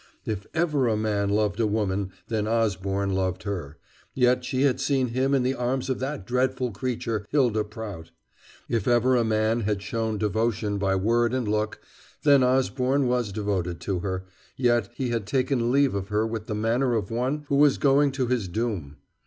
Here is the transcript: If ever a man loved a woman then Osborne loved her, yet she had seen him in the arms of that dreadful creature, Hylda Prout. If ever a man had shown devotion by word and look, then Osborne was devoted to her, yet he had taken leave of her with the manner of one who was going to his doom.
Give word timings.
If 0.25 0.47
ever 0.55 0.87
a 0.87 0.97
man 0.97 1.29
loved 1.29 1.59
a 1.59 1.67
woman 1.67 2.11
then 2.27 2.47
Osborne 2.47 3.13
loved 3.13 3.43
her, 3.43 3.77
yet 4.15 4.43
she 4.43 4.63
had 4.63 4.79
seen 4.81 5.09
him 5.09 5.35
in 5.35 5.43
the 5.43 5.53
arms 5.53 5.91
of 5.91 5.99
that 5.99 6.25
dreadful 6.25 6.71
creature, 6.71 7.23
Hylda 7.29 7.63
Prout. 7.65 8.09
If 8.67 8.87
ever 8.87 9.15
a 9.15 9.23
man 9.23 9.59
had 9.59 9.83
shown 9.83 10.17
devotion 10.17 10.79
by 10.79 10.95
word 10.95 11.35
and 11.35 11.47
look, 11.47 11.81
then 12.23 12.41
Osborne 12.41 13.05
was 13.05 13.31
devoted 13.31 13.79
to 13.81 13.99
her, 13.99 14.25
yet 14.57 14.89
he 14.95 15.09
had 15.09 15.27
taken 15.27 15.71
leave 15.71 15.93
of 15.93 16.07
her 16.07 16.25
with 16.25 16.47
the 16.47 16.55
manner 16.55 16.95
of 16.95 17.11
one 17.11 17.45
who 17.49 17.55
was 17.57 17.77
going 17.77 18.11
to 18.13 18.25
his 18.25 18.47
doom. 18.47 18.95